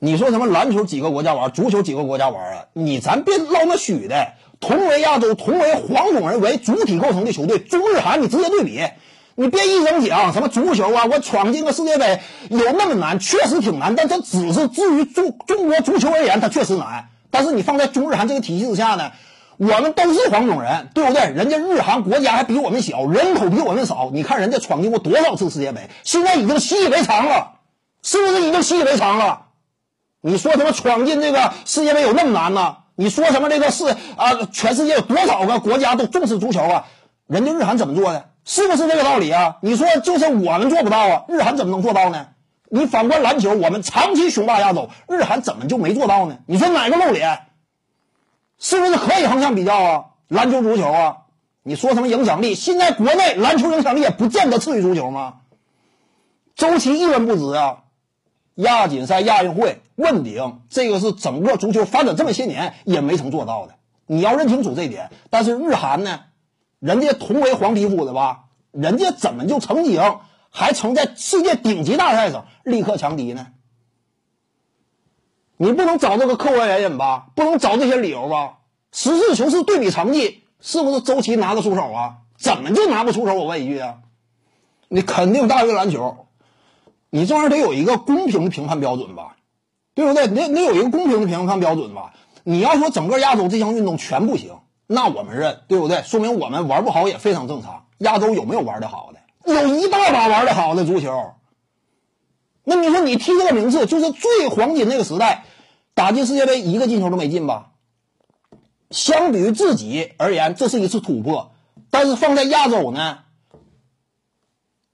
[0.00, 2.64] 你说什么篮球几个国家玩，足球几个国家玩啊？
[2.72, 4.28] 你咱别唠那虚的。
[4.60, 8.80] 同为亚洲，同为黄种人为主体构成的球队，中日韩你直接对比，
[9.34, 13.18] 你别一整讲什么足球啊，我闯进个世界杯有那么难？
[13.18, 17.08] 确实挺难，但这只是至于中中国足球而言，它确实难。
[17.30, 19.12] 但是你放在中日韩这个体系之下呢，
[19.56, 21.22] 我们都是黄种人，对不对？
[21.30, 27.58] 人家日韩国家还比我们小，人口比我们少，你看人家闯进过多少次世界杯，现在已经习以为常了，
[28.02, 29.42] 是不是已经习以为常了？
[30.28, 32.78] 你说什么闯进这个世界杯有那么难吗？
[32.96, 34.34] 你说什么这个是啊？
[34.52, 36.84] 全世界有多少个国家都重视足球啊？
[37.26, 38.28] 人家日韩怎么做的？
[38.44, 39.56] 是不是这个道理啊？
[39.62, 41.24] 你说就是我们做不到啊？
[41.28, 42.26] 日韩怎么能做到呢？
[42.70, 46.36] 你反观篮球，我们长期雄霸亚洲，日韩怎么就没做到呢？
[46.46, 47.40] 你说哪个露脸？
[48.58, 50.04] 是不是可以横向比较啊？
[50.28, 51.16] 篮球、足球啊？
[51.62, 52.54] 你说什么影响力？
[52.54, 55.36] 现在国内篮球影响力也不见得次于足球吗？
[56.54, 57.78] 周琦一文不值啊！
[58.58, 63.76] 亚锦赛、亚运会问鼎，这个是整个足球发展这么些年也没曾做到的。
[64.06, 65.10] 你要认清楚这一点。
[65.30, 66.20] 但是日韩呢，
[66.80, 70.02] 人家同为黄皮肤的吧，人家怎么就曾经
[70.50, 73.46] 还曾在世界顶级大赛上力克强敌呢？
[75.56, 77.28] 你不能找这个客观原因吧？
[77.36, 78.58] 不能找这些理由吧？
[78.90, 82.16] 实事求是对比成绩，是不是周琦拿得出手啊？
[82.36, 83.34] 怎么就拿不出手？
[83.34, 83.98] 我问一句啊，
[84.88, 86.27] 你肯定大于篮球。
[87.10, 89.36] 你这玩意儿得有一个公平的评判标准吧，
[89.94, 90.26] 对不对？
[90.26, 92.12] 你得有一个公平的评判标准吧。
[92.44, 96.02] 你要说整个亚洲这项运动全不行，那我们认，对不对？
[96.02, 97.86] 说明我们玩不好也非常正常。
[97.98, 99.18] 亚洲有没有玩的好的？
[99.52, 101.32] 有一大把玩的好的足球。
[102.64, 105.44] 那你说你踢这个名次，就是最黄金那个时代，
[105.94, 107.70] 打进世界杯一个进球都没进吧？
[108.90, 111.52] 相比于自己而言，这是一次突破。
[111.90, 113.20] 但是放在亚洲呢？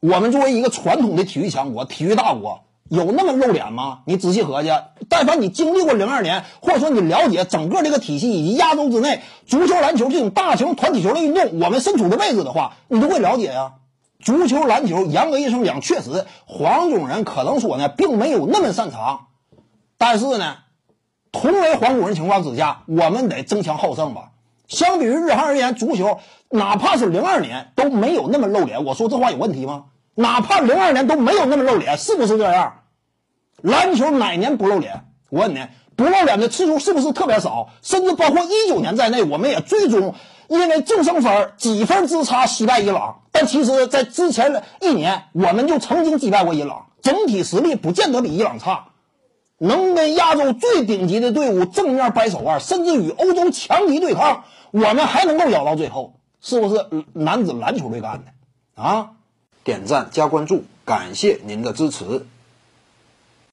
[0.00, 4.00] 我们作为一个传统的体育强国、体育大国，有那么露脸吗？
[4.06, 4.70] 你仔细合计，
[5.08, 13.72] 但凡你经历过零二年，或者说你了解整个这个体系以及亚洲之内足球、篮球这种大型团体球类运动，我们身处的位置的话，你都会了解呀。
[14.20, 19.26] 足球、篮球，严格意义上讲，确实黄种人可能说呢，并没有那么擅长。
[19.96, 20.58] 但是呢，
[21.32, 24.30] 同为黄种人情况之下，我们得争强好胜吧。
[24.68, 26.20] 相比于日韩而言，足球
[26.50, 28.84] 哪怕是零二年都没有那么露脸。
[28.84, 29.86] 我说这话有问题吗？
[30.14, 32.80] 哪怕零二年都没有那么露脸，是不是这样？
[33.62, 35.04] 篮球哪年不露脸？
[35.30, 37.70] 我问你，不露脸的次数是不是特别少？
[37.82, 40.14] 甚至包括一九年在内，我们也最终
[40.48, 43.22] 因为净胜分几分之差惜败伊朗。
[43.32, 48.87] 但其实，在之前的一年，我们就曾经击败过伊朗，整体实力不见得比伊朗差。
[49.58, 59.10] 能跟亚洲最顶级的队伍正面掰手腕，甚至与欧洲强敌对抗，我们还能够咬到最后，是不是男子篮球队干的啊？
[59.64, 62.24] 点赞加关注，感谢您的支持。